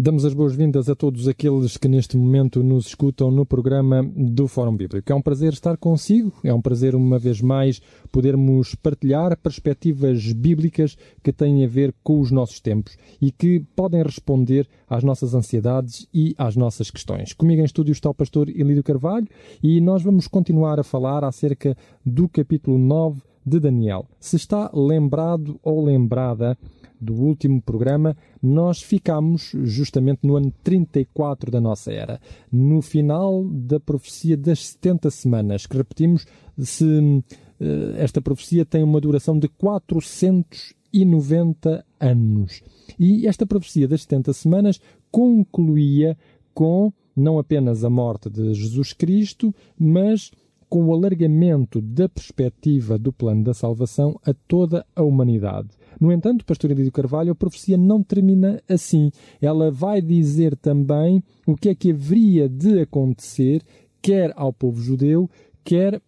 [0.00, 4.76] Damos as boas-vindas a todos aqueles que neste momento nos escutam no programa do Fórum
[4.76, 5.10] Bíblico.
[5.10, 7.80] É um prazer estar consigo, é um prazer, uma vez mais,
[8.12, 14.00] podermos partilhar perspectivas bíblicas que têm a ver com os nossos tempos e que podem
[14.00, 17.32] responder às nossas ansiedades e às nossas questões.
[17.32, 19.26] Comigo em estúdio está o pastor Elídio Carvalho
[19.60, 21.76] e nós vamos continuar a falar acerca
[22.06, 24.06] do capítulo 9 de Daniel.
[24.20, 26.56] Se está lembrado ou lembrada
[27.00, 33.78] do último programa, nós ficamos justamente no ano 34 da nossa era, no final da
[33.78, 36.26] profecia das 70 semanas, que repetimos,
[36.58, 37.22] se
[37.60, 42.62] eh, esta profecia tem uma duração de 490 anos.
[42.98, 46.16] E esta profecia das 70 semanas concluía
[46.52, 50.32] com não apenas a morte de Jesus Cristo, mas
[50.68, 55.68] com o alargamento da perspectiva do plano da salvação a toda a humanidade.
[56.00, 59.10] No entanto, Pastor Elídio Carvalho, a profecia não termina assim.
[59.40, 63.62] Ela vai dizer também o que é que haveria de acontecer,
[64.00, 65.28] quer ao povo judeu,
[65.64, 66.00] quer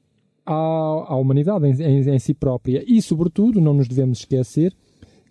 [0.47, 2.85] à, à humanidade em, em, em si própria.
[2.87, 4.75] E, sobretudo, não nos devemos esquecer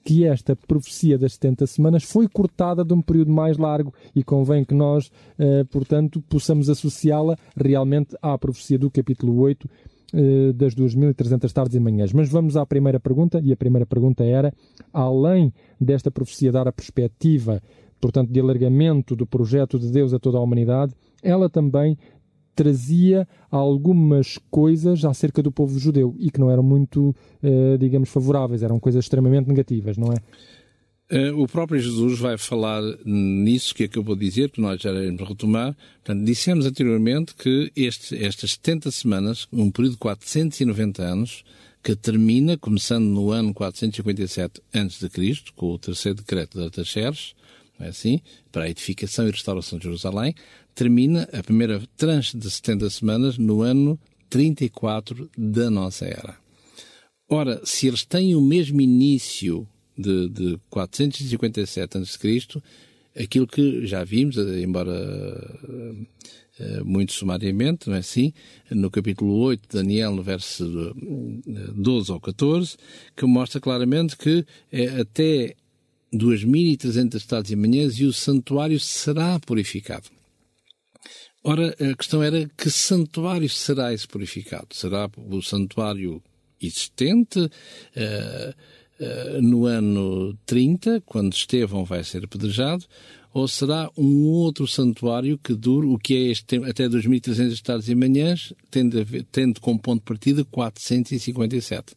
[0.10, 4.66] que esta profecia das 70 semanas foi cortada de um período mais largo e convém
[4.66, 9.70] que nós, eh, portanto, possamos associá-la realmente à profecia do capítulo 8
[10.12, 12.12] eh, das 2.300 tardes e manhãs.
[12.12, 14.52] Mas vamos à primeira pergunta, e a primeira pergunta era:
[14.92, 17.62] além desta profecia dar a perspectiva,
[18.02, 21.96] portanto, de alargamento do projeto de Deus a toda a humanidade, ela também
[22.60, 28.62] trazia algumas coisas acerca do povo judeu e que não eram muito, eh, digamos, favoráveis,
[28.62, 30.18] eram coisas extremamente negativas, não é?
[31.10, 35.26] Eh, o próprio Jesus vai falar nisso que acabou de dizer, que nós já iremos
[35.26, 35.74] retomar.
[36.04, 41.46] Portanto, dissemos anteriormente que este, estas 70 semanas, um período de 490 anos,
[41.82, 47.33] que termina, começando no ano 457 a.C., com o terceiro decreto de Artaxerxes,
[47.80, 48.22] não é assim?
[48.52, 50.36] Para a edificação e restauração de Jerusalém,
[50.76, 56.38] termina a primeira tranche de 70 semanas no ano 34 da nossa era.
[57.28, 62.62] Ora, se eles têm o mesmo início de, de 457 a.C.,
[63.20, 64.92] aquilo que já vimos, embora
[65.64, 68.34] uh, muito sumariamente, não é assim?
[68.70, 70.94] No capítulo 8 de Daniel, no verso
[71.76, 72.78] 12 ao 14,
[73.16, 74.45] que mostra claramente que
[75.00, 75.56] até
[76.14, 80.09] 2.300 tardes e manhãs e o santuário será purificado.
[81.43, 84.67] Ora, a questão era que santuário será esse purificado?
[84.73, 86.21] Será o santuário
[86.61, 87.39] existente?
[87.39, 88.53] Uh,
[89.02, 92.83] eh, no ano 30, quando Estevão vai ser apedrejado,
[93.33, 97.95] ou será um outro santuário que dure o que é este até 2300 tardes e
[97.95, 101.95] manhãs, tendo, tendo como ponto de partida 457.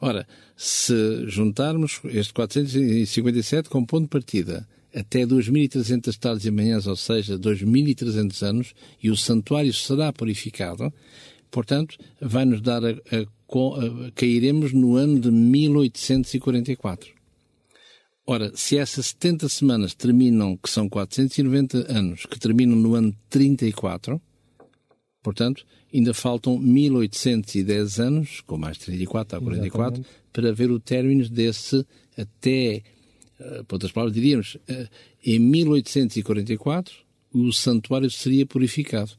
[0.00, 6.96] Ora, se juntarmos este 457 como ponto de partida até 2.300 tardes e manhãs, ou
[6.96, 10.92] seja, 2.300 anos, e o santuário será purificado,
[11.50, 17.12] portanto, vai nos dar a, a eh, cairemos no ano de 1844.
[18.26, 24.20] Ora, se essas 70 semanas terminam, que são 490 anos, que terminam no ano 34,
[25.24, 30.08] portanto, ainda faltam 1810 anos, com mais 34 a 44, Exatamente.
[30.32, 31.84] para ver o término desse
[32.16, 32.82] até,
[33.40, 34.88] uh, por outras palavras, diríamos, uh,
[35.24, 36.94] em 1844
[37.32, 39.10] o santuário seria purificado.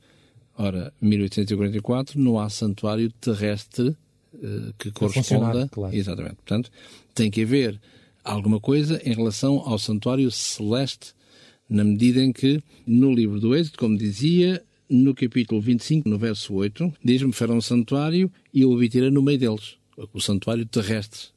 [0.57, 3.93] Ora, 1844 não há santuário terrestre
[4.41, 5.67] eh, que corresponda.
[5.67, 5.93] Claro.
[5.93, 6.35] Exatamente.
[6.35, 6.72] Portanto,
[7.13, 7.79] tem que haver
[8.23, 11.13] alguma coisa em relação ao santuário celeste,
[11.69, 16.53] na medida em que, no livro do Êxodo, como dizia, no capítulo 25, no verso
[16.53, 19.78] 8, diz-me: fará um santuário e eu habitarei no meio deles.
[20.13, 21.29] O santuário terrestre,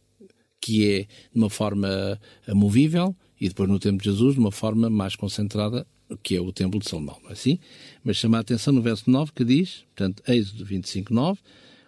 [0.61, 4.91] que é de uma forma movível, e depois no tempo de Jesus, de uma forma
[4.91, 5.87] mais concentrada,
[6.23, 7.59] que é o templo de Salomão, não é assim?
[8.03, 11.39] Mas chama a atenção no verso 9 que diz, portanto, Êxodo 25, 9,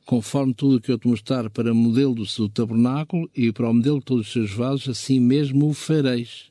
[0.05, 3.75] conforme tudo o que eu te mostrar para modelo do seu tabernáculo e para o
[3.75, 6.51] modelo de todos os seus vasos, assim mesmo o fareis.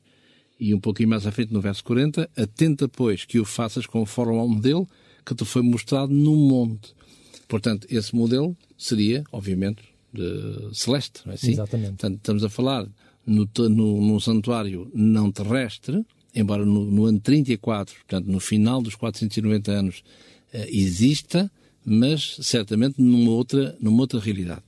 [0.58, 4.38] E um pouquinho mais à frente, no verso 40, atenta, pois, que o faças conforme
[4.38, 4.86] ao modelo
[5.24, 6.94] que te foi mostrado no monte.
[7.48, 9.82] Portanto, esse modelo seria, obviamente,
[10.72, 11.52] celeste, não é assim?
[11.52, 11.90] Exatamente.
[11.90, 12.86] Portanto, estamos a falar
[13.26, 18.94] no, no, num santuário não terrestre, embora no, no, ano 34, portanto, no final dos
[18.94, 20.02] 490 anos,
[20.52, 21.50] uh, exista,
[21.84, 24.62] mas certamente numa outra, numa outra realidade.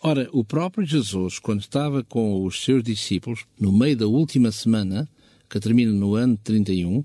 [0.00, 5.08] Ora, o próprio Jesus, quando estava com os seus discípulos, no meio da última semana,
[5.48, 7.04] que termina no ano 31,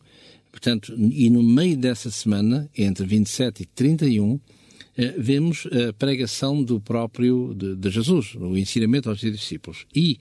[0.52, 4.40] portanto, e no meio dessa semana, entre 27 e 31,
[5.18, 9.86] vemos a pregação do próprio de, de Jesus, o ensinamento aos discípulos.
[9.96, 10.18] E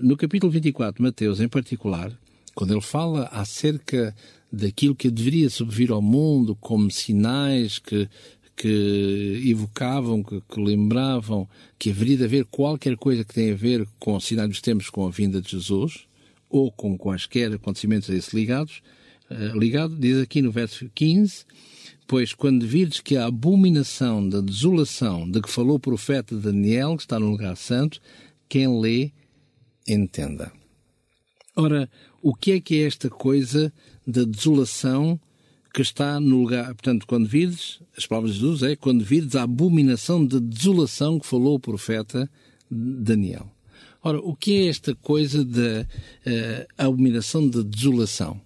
[0.00, 2.16] no capítulo 24, Mateus em particular,
[2.54, 4.14] quando ele fala acerca
[4.52, 8.08] daquilo que deveria subvir ao mundo como sinais que,
[8.56, 11.48] que evocavam, que, que, lembravam
[11.78, 15.06] que haveria de haver qualquer coisa que tenha a ver com sinais dos tempos com
[15.06, 16.06] a vinda de Jesus,
[16.48, 18.82] ou com quaisquer acontecimentos a isso ligados,
[19.54, 21.44] ligado, diz aqui no verso 15,
[22.06, 27.02] pois quando virdes que a abominação da desolação de que falou o profeta Daniel, que
[27.02, 28.00] está no lugar santo,
[28.48, 29.12] quem lê,
[29.86, 30.52] entenda.
[31.54, 31.88] Ora,
[32.22, 33.72] o que é que é esta coisa
[34.06, 35.20] da desolação
[35.72, 36.66] que está no lugar.
[36.66, 41.26] Portanto, quando virdes, as palavras de Jesus é quando virdes a abominação de desolação que
[41.26, 42.28] falou o profeta
[42.70, 43.50] Daniel.
[44.02, 48.40] Ora, o que é esta coisa da uh, abominação de desolação?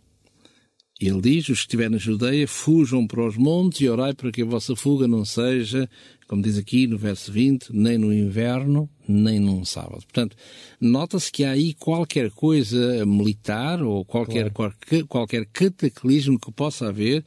[1.00, 4.42] Ele diz: os que estiverem na Judeia, fujam para os montes e orai para que
[4.42, 5.88] a vossa fuga não seja,
[6.28, 10.02] como diz aqui no verso 20, nem no inverno, nem num sábado.
[10.02, 10.36] Portanto,
[10.80, 14.74] nota-se que há aí qualquer coisa militar ou qualquer, claro.
[14.78, 17.24] qualquer, qualquer cataclismo que possa haver.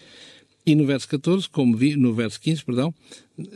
[0.66, 2.94] E no verso 14, como vi, no verso 15, perdão,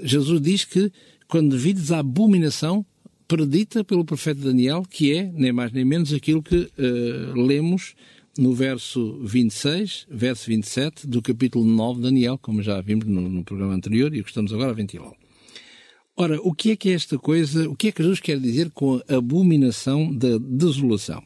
[0.04, 0.92] Jesus diz que
[1.28, 2.86] quando vides a abominação
[3.28, 7.96] predita pelo profeta Daniel, que é, nem mais nem menos, aquilo que uh, lemos
[8.38, 13.44] no verso 26, verso 27 do capítulo 9 de Daniel, como já vimos no, no
[13.44, 15.16] programa anterior e que estamos agora a ventilá-lo.
[16.16, 18.69] Ora, o que é que é esta coisa, o que é que Jesus quer dizer
[18.72, 21.24] com a abominação da desolação?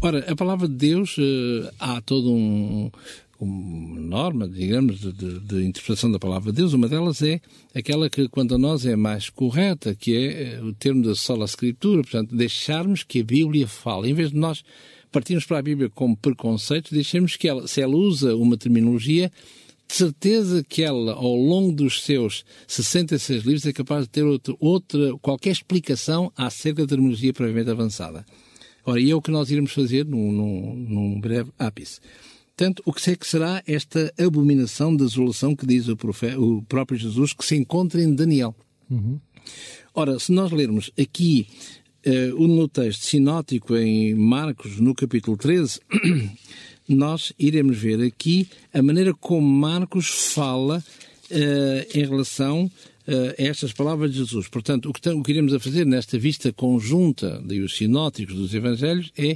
[0.00, 2.90] Ora, a palavra de Deus, uh, há todo um,
[3.40, 6.72] uma norma, digamos, de, de, de, interpretação da palavra de Deus.
[6.72, 7.40] Uma delas é
[7.74, 11.44] aquela que, quanto a nós, é mais correta, que é eh, o termo da sola
[11.44, 14.10] escritura, portanto, deixarmos que a Bíblia fale.
[14.10, 14.62] Em vez de nós
[15.10, 19.30] partirmos para a Bíblia como preconceito, deixemos que ela, se ela usa uma terminologia,
[19.88, 24.54] de certeza que ela, ao longo dos seus 66 livros, é capaz de ter outra,
[24.58, 28.26] outra qualquer explicação acerca da terminologia previamente avançada.
[28.84, 32.00] Ora, e é o que nós iremos fazer num, num, num breve ápice.
[32.56, 36.62] Portanto, o que é que será esta abominação da desolação que diz o, profeta, o
[36.62, 38.54] próprio Jesus que se encontra em Daniel?
[38.90, 39.20] Uhum.
[39.94, 41.46] Ora, se nós lermos aqui
[42.06, 45.80] uh, no texto sinótico em Marcos, no capítulo 13,
[46.88, 50.78] nós iremos ver aqui a maneira como Marcos fala
[51.30, 54.48] uh, em relação uh, a estas palavras de Jesus.
[54.48, 59.12] Portanto, o que, o que iremos a fazer nesta vista conjunta dos sinóticos dos evangelhos
[59.16, 59.32] é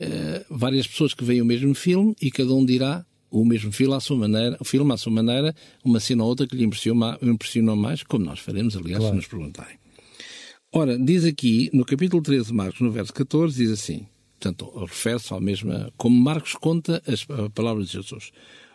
[0.00, 3.94] uh, várias pessoas que veem o mesmo filme e cada um dirá o mesmo filme
[3.94, 5.54] à sua maneira, o filme à sua maneira,
[5.84, 9.12] uma cena ou outra que lhe impressionou, impressionou mais, como nós faremos, aliás, claro.
[9.12, 9.85] se nos perguntarem.
[10.78, 14.06] Ora, diz aqui, no capítulo 13 de Marcos, no verso 14, diz assim:
[14.38, 18.30] Portanto, refere-se ao mesmo, como Marcos conta as, a palavra de Jesus.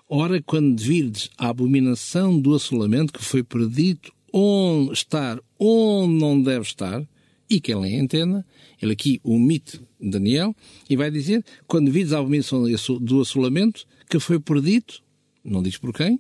[0.10, 6.66] Ora, quando virdes a abominação do assolamento que foi predito onde estar onde não deve
[6.66, 7.08] estar,
[7.48, 8.44] e que ele entenda,
[8.82, 10.56] ele aqui omite Daniel,
[10.90, 12.64] e vai dizer, quando virdes a abominação
[13.00, 15.04] do assolamento que foi predito,
[15.46, 16.20] não diz por quem,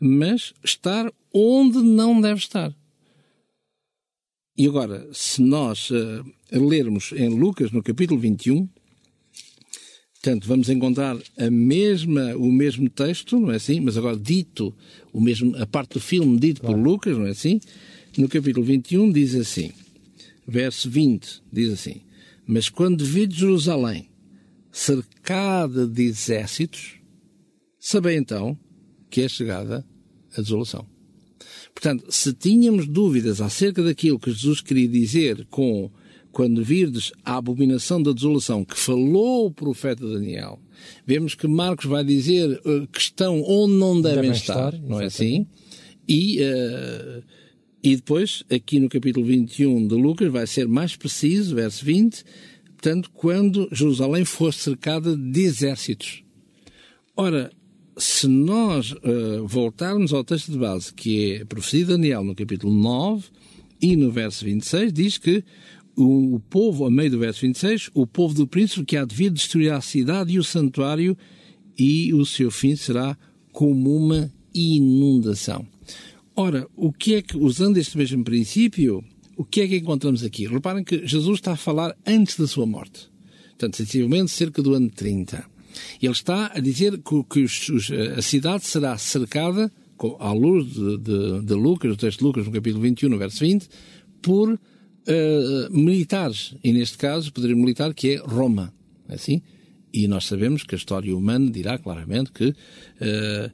[0.00, 2.74] mas estar onde não deve estar.
[4.56, 8.68] E agora, se nós uh, lermos em Lucas, no capítulo 21,
[10.14, 13.80] portanto, vamos encontrar a mesma, o mesmo texto, não é assim?
[13.80, 14.72] Mas agora dito,
[15.12, 16.76] o mesmo, a parte do filme dito claro.
[16.76, 17.60] por Lucas, não é assim?
[18.16, 19.72] No capítulo 21 diz assim,
[20.46, 22.02] verso 20, diz assim,
[22.46, 24.08] Mas quando vi Jerusalém
[24.70, 27.00] cercada de exércitos,
[27.80, 28.56] sabei então
[29.10, 29.84] que é chegada
[30.36, 30.93] a desolação.
[31.74, 35.90] Portanto, se tínhamos dúvidas acerca daquilo que Jesus queria dizer com
[36.30, 40.58] quando virdes a abominação da desolação que falou o profeta Daniel,
[41.06, 45.00] vemos que Marcos vai dizer uh, que estão onde não devem, devem estar, estar, não
[45.00, 45.46] é assim?
[46.08, 47.22] E, uh,
[47.82, 52.24] e depois, aqui no capítulo 21 de Lucas, vai ser mais preciso, verso 20,
[52.64, 56.24] portanto, quando Jerusalém for cercada de exércitos.
[57.16, 57.50] Ora,
[57.96, 62.34] se nós uh, voltarmos ao texto de base, que é a profecia de Daniel, no
[62.34, 63.24] capítulo 9
[63.80, 65.44] e no verso 26, diz que
[65.96, 69.14] o, o povo, a meio do verso 26, o povo do príncipe que há de
[69.14, 71.16] vir destruirá a cidade e o santuário
[71.78, 73.16] e o seu fim será
[73.52, 75.66] como uma inundação.
[76.36, 79.04] Ora, o que é que, usando este mesmo princípio,
[79.36, 80.46] o que é que encontramos aqui?
[80.46, 83.08] Reparem que Jesus está a falar antes da sua morte.
[83.50, 85.53] Portanto, sensivelmente cerca do ano 30.
[86.00, 89.70] Ele está a dizer que, que os, os, a cidade será cercada,
[90.18, 93.40] à luz de, de, de, Lucas, do texto de Lucas, no capítulo 21, no verso
[93.40, 93.68] 20,
[94.20, 94.58] por uh,
[95.70, 96.54] militares.
[96.62, 98.72] E neste caso, poderia militar, que é Roma.
[99.08, 99.40] É assim?
[99.92, 103.52] E nós sabemos que a história humana dirá claramente que uh,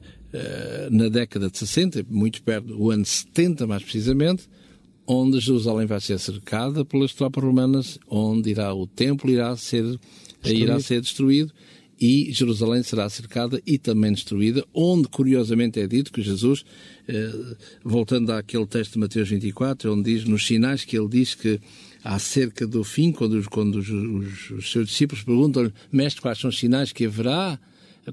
[0.89, 4.47] na década de 60, muito perto do ano 70 mais precisamente,
[5.05, 10.63] onde Jerusalém vai ser cercada pelas tropas romanas, onde irá o templo irá ser destruído.
[10.63, 11.53] irá ser destruído
[12.01, 16.65] e Jerusalém será cercada e também destruída, onde curiosamente é dito que Jesus,
[17.07, 21.61] eh, voltando àquele texto de Mateus 24, onde diz, nos sinais que ele diz que
[22.03, 26.57] acerca do fim, quando, quando os, os, os seus discípulos perguntam-lhe, mestre, quais são os
[26.57, 27.59] sinais que haverá,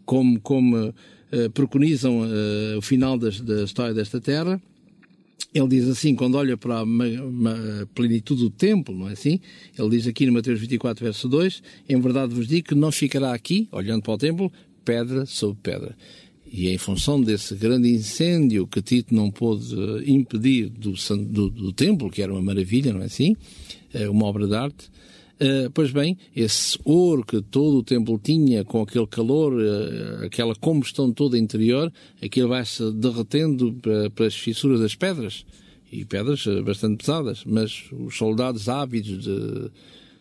[0.05, 0.95] como, como
[1.33, 4.61] eh, preconizam eh, o final das, da história desta terra,
[5.55, 9.41] ele diz assim, quando olha para a, plenitude do templo, não é assim?
[9.79, 13.33] Ele diz aqui no Mateus 24, verso 2, em verdade vos digo que não ficará
[13.33, 14.53] aqui, olhando para o templo,
[14.85, 15.97] pedra sobre pedra.
[16.51, 19.75] E em função desse grande incêndio que Tito não pôde
[20.07, 20.93] impedir do,
[21.27, 23.37] do, do templo, que era uma maravilha, não é assim?
[23.93, 24.91] É uma obra de arte,
[25.41, 30.53] Uh, pois bem, esse ouro que todo o templo tinha, com aquele calor, uh, aquela
[30.57, 35.47] combustão toda interior, aquilo vai-se derretendo para, para, as fissuras das pedras.
[35.93, 39.71] E pedras uh, bastante pesadas, mas os soldados ávidos de,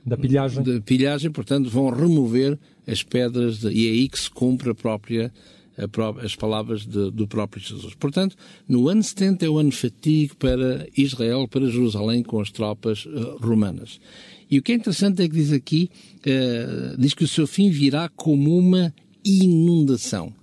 [0.05, 0.61] da pilhagem.
[0.61, 4.75] de pilhagem, portanto, vão remover as pedras de, e é aí que se cumpre a
[4.75, 5.33] própria
[6.23, 7.93] as palavras de, do próprio Jesus.
[7.93, 8.35] Portanto,
[8.67, 13.07] no ano 70 é o ano fatigo para Israel, para Jerusalém, com as tropas
[13.39, 13.99] romanas.
[14.49, 15.89] E o que é interessante é que diz aqui,
[16.19, 20.33] uh, diz que o seu fim virá como uma inundação.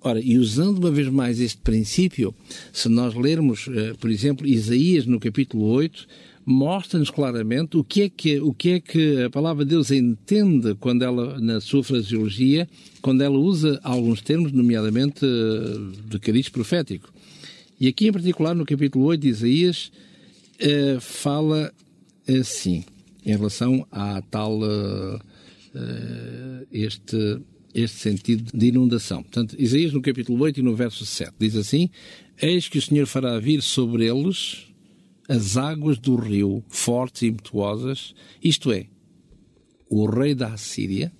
[0.00, 2.32] Ora, e usando uma vez mais este princípio,
[2.72, 6.06] se nós lermos, uh, por exemplo, Isaías no capítulo 8,
[6.46, 10.76] mostra-nos claramente o que, é que, o que é que a palavra de Deus entende
[10.76, 12.68] quando ela, na sua fraseologia,
[13.02, 17.12] quando ela usa alguns termos, nomeadamente uh, de cariz profético.
[17.80, 19.90] E aqui, em particular, no capítulo 8 de Isaías,
[20.60, 21.72] uh, fala
[22.28, 22.84] assim
[23.28, 25.20] em relação a tal uh,
[26.72, 27.40] este,
[27.74, 29.22] este sentido de inundação.
[29.22, 31.90] Portanto, Isaías no capítulo 8 e no verso 7 diz assim:
[32.40, 34.66] Eis que o Senhor fará vir sobre eles
[35.28, 38.86] as águas do rio, fortes e impetuosas, isto é,
[39.90, 41.12] o rei da Assíria,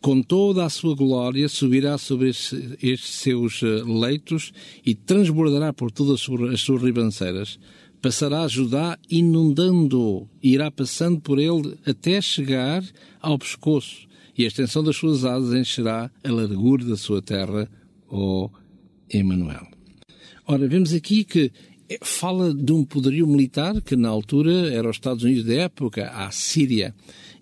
[0.00, 4.52] com toda a sua glória, subirá sobre estes, seus eh, leitos
[4.84, 6.22] e transbordará por todas
[6.52, 7.58] as suas ribanceiras
[8.00, 12.84] passará Judá inundando, irá passando por ele até chegar
[13.20, 17.68] ao pescoço, e a extensão das suas asas encherá a largura da sua terra,
[18.08, 18.48] ó
[19.10, 19.66] Emanuel.
[20.46, 21.50] Ora, vemos aqui que
[22.02, 26.30] fala de um poderio militar que na altura era os Estados Unidos da época, a
[26.30, 26.94] Síria.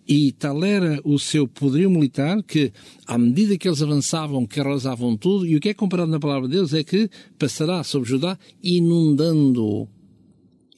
[0.09, 2.73] E tal era o seu poderio militar que,
[3.07, 6.49] à medida que eles avançavam, que arrasavam tudo, e o que é comparado na palavra
[6.49, 9.89] de Deus é que passará sobre Judá inundando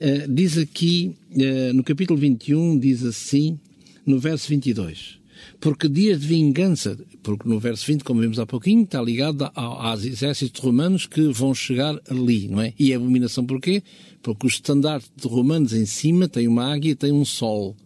[0.00, 3.58] eh, diz aqui, uh, no capítulo 21, diz assim,
[4.06, 5.24] no verso 22
[5.60, 10.04] porque dias de vingança, porque no verso 20, como vimos há pouquinho, está ligado aos
[10.04, 12.72] exércitos romanos que vão chegar ali, não é?
[12.78, 13.82] E abominação porquê?
[14.22, 17.76] Porque o estandarte de romanos em cima tem uma águia e tem um sol.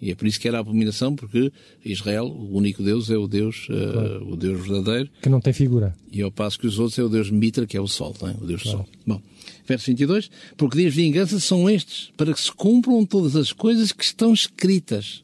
[0.00, 1.52] E é por isso que era a abominação, porque
[1.84, 4.24] Israel, o único Deus, é o Deus, claro.
[4.24, 5.10] uh, o Deus verdadeiro.
[5.20, 5.94] Que não tem figura.
[6.10, 8.42] E ao passo que os outros é o Deus Mitra, que é o Sol, é?
[8.42, 8.78] o Deus claro.
[8.78, 8.88] Sol.
[9.06, 9.22] Bom,
[9.66, 10.30] verso 22.
[10.56, 14.32] Porque dias de vingança são estes, para que se cumpram todas as coisas que estão
[14.32, 15.22] escritas.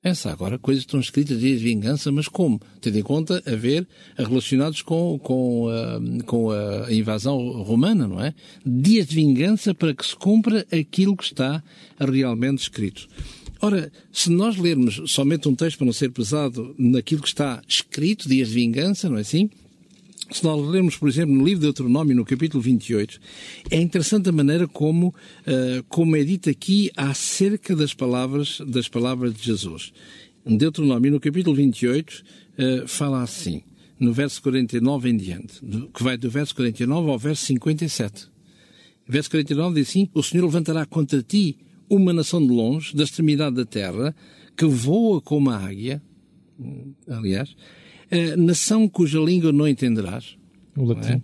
[0.00, 2.60] Essa agora, coisas estão escritas dias de vingança, mas como?
[2.80, 3.86] Tendo em conta a ver
[4.16, 8.32] relacionados com, com, a, com a invasão romana, não é?
[8.64, 11.60] Dias de vingança para que se cumpra aquilo que está
[11.98, 13.08] realmente escrito.
[13.60, 18.28] Ora, se nós lermos somente um texto para não ser pesado naquilo que está escrito,
[18.28, 19.50] dias de vingança, não é assim?
[20.30, 23.18] Se nós lermos, por exemplo, no livro de Deuteronômio, no capítulo 28,
[23.70, 29.34] é interessante a maneira como, uh, como é dito aqui acerca das palavras, das palavras
[29.34, 29.92] de Jesus.
[30.46, 32.22] Deuteronômio, no capítulo 28, uh,
[32.58, 33.62] eh, fala assim,
[33.98, 35.60] no verso 49 em diante,
[35.92, 38.28] que vai do verso 49 ao verso 57.
[39.06, 43.56] verso 49 diz assim, o Senhor levantará contra ti uma nação de longe, da extremidade
[43.56, 44.14] da terra,
[44.56, 46.02] que voa como a águia,
[47.08, 50.36] aliás, uh, nação cuja língua não entenderás.
[50.76, 51.22] O latim.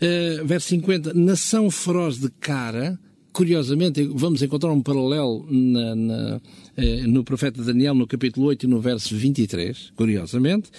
[0.00, 0.40] É?
[0.42, 2.98] Uh, verso 50, nação feroz de cara,
[3.36, 6.40] curiosamente, vamos encontrar um paralelo na, na,
[6.74, 10.70] eh, no profeta Daniel, no capítulo 8 e no verso 23, curiosamente,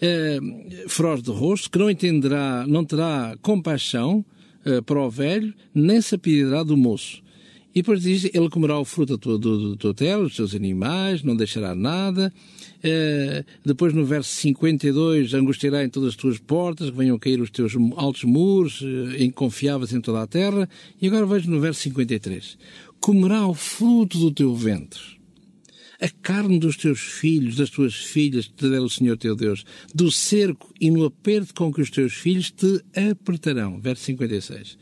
[0.00, 0.38] eh,
[0.86, 4.24] feroz de rosto, que não entenderá, não terá compaixão
[4.64, 7.20] eh, para o velho, nem se apedirá do moço.
[7.74, 10.54] E depois diz, ele comerá o fruto da tua, do, do tua terra, os teus
[10.54, 12.32] animais, não deixará nada.
[12.78, 17.50] Uh, depois no verso 52, angustiará em todas as tuas portas, que venham cair os
[17.50, 18.80] teus altos muros,
[19.18, 20.68] inconfiáveis em toda a terra.
[21.02, 22.56] E agora vejo no verso 53,
[23.00, 25.00] comerá o fruto do teu ventre.
[26.00, 30.12] A carne dos teus filhos, das tuas filhas, te der o Senhor teu Deus, do
[30.12, 33.80] cerco e no aperto com que os teus filhos te apertarão.
[33.80, 34.76] Verso 56.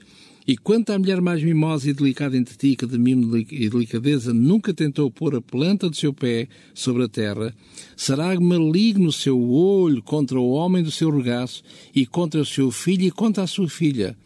[0.46, 4.34] E quanto à mulher mais mimosa e delicada entre ti, que de mimo e delicadeza
[4.34, 7.54] nunca tentou pôr a planta do seu pé sobre a terra,
[7.96, 11.62] será maligno o seu olho contra o homem do seu regaço,
[11.94, 14.16] e contra o seu filho e contra a sua filha.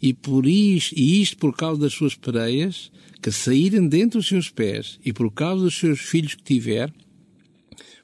[0.00, 4.50] E por isto, e isto por causa das suas pereias, que saírem dentre os seus
[4.50, 6.92] pés, e por causa dos seus filhos que tiver,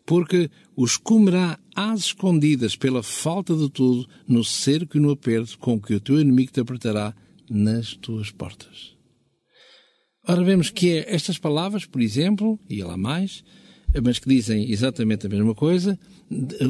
[0.07, 5.79] porque os comerá às escondidas pela falta de tudo, no cerco e no aperto com
[5.79, 7.15] que o teu inimigo te apertará
[7.51, 8.95] nas tuas portas.
[10.27, 13.43] Ora, vemos que é estas palavras, por exemplo, e lá mais,
[14.01, 15.99] mas que dizem exatamente a mesma coisa,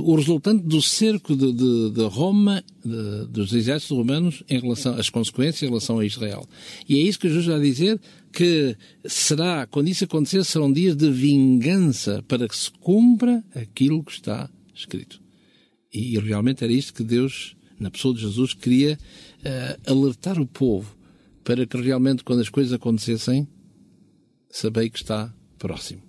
[0.00, 5.08] o resultante do cerco de, de, de Roma, de, dos exércitos romanos, em relação às
[5.08, 6.48] consequências em relação a Israel.
[6.88, 8.00] E é isso que Jesus está a dizer,
[8.32, 14.12] que será, quando isso acontecer, serão dias de vingança para que se cumpra aquilo que
[14.12, 15.20] está escrito.
[15.92, 20.96] E realmente era isto que Deus, na pessoa de Jesus, queria uh, alertar o povo
[21.42, 23.46] para que realmente, quando as coisas acontecessem,
[24.48, 26.00] sabei que está próximo.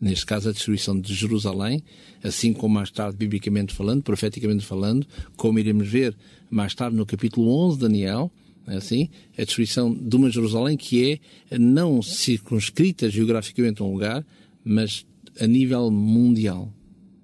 [0.00, 1.82] Neste caso, a destruição de Jerusalém,
[2.22, 5.06] assim como mais tarde, biblicamente falando, profeticamente falando,
[5.36, 6.16] como iremos ver
[6.50, 8.32] mais tarde no capítulo 11 de Daniel,
[8.66, 14.26] é assim, a destruição de uma Jerusalém que é não circunscrita geograficamente a um lugar,
[14.64, 15.06] mas
[15.38, 16.72] a nível mundial,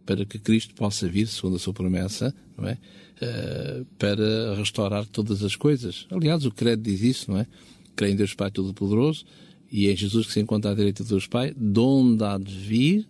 [0.07, 2.79] para que Cristo possa vir, segundo a sua promessa, não é?
[3.23, 6.09] Uh, para restaurar todas as coisas.
[6.11, 7.47] Aliás, o credo diz isso, não é?
[7.95, 9.25] Creio em Deus Pai Todo-Poderoso
[9.71, 12.53] e em Jesus que se encontra à direita de Deus Pai, de onde há de
[12.53, 13.07] vir,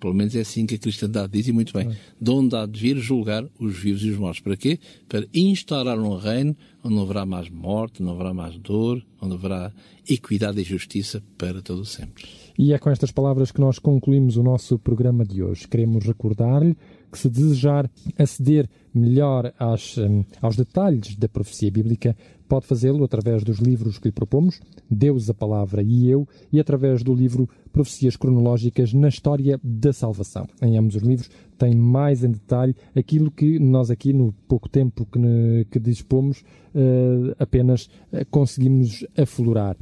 [0.00, 2.80] pelo menos é assim que a cristandade diz, e muito bem, de onde há de
[2.80, 4.40] vir julgar os vivos e os mortos.
[4.40, 4.80] Para quê?
[5.06, 9.70] Para instaurar um reino onde não haverá mais morte, não haverá mais dor, onde haverá
[10.08, 12.24] equidade e justiça para todo sempre.
[12.58, 15.68] E é com estas palavras que nós concluímos o nosso programa de hoje.
[15.68, 16.76] Queremos recordar-lhe
[17.10, 22.16] que se desejar aceder melhor às, um, aos detalhes da profecia bíblica,
[22.48, 27.02] pode fazê-lo através dos livros que lhe propomos, Deus, a Palavra e Eu, e através
[27.04, 30.48] do livro Profecias Cronológicas na História da Salvação.
[30.60, 35.06] Em ambos os livros tem mais em detalhe aquilo que nós aqui, no pouco tempo
[35.06, 36.40] que, que dispomos,
[36.74, 39.76] uh, apenas uh, conseguimos aflorar.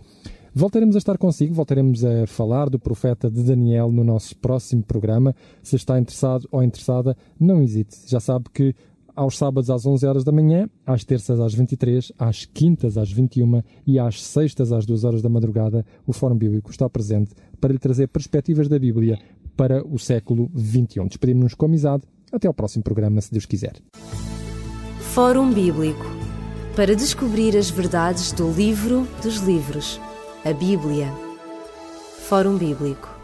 [0.58, 5.32] Voltaremos a estar consigo, voltaremos a falar do profeta de Daniel no nosso próximo programa.
[5.62, 7.96] Se está interessado ou interessada, não hesite.
[8.08, 8.74] Já sabe que
[9.14, 13.62] aos sábados às 11 horas da manhã, às terças às 23, às quintas às 21
[13.86, 17.78] e às sextas às 2 horas da madrugada, o Fórum Bíblico está presente para lhe
[17.78, 19.16] trazer perspectivas da Bíblia
[19.56, 21.06] para o século XXI.
[21.06, 22.02] Despedimos-nos com amizade.
[22.32, 23.76] Até ao próximo programa, se Deus quiser.
[25.14, 26.04] Fórum Bíblico
[26.78, 30.00] para descobrir as verdades do livro dos livros,
[30.48, 31.12] a Bíblia.
[32.26, 33.17] Fórum Bíblico